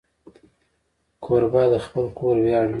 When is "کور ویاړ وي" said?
2.19-2.69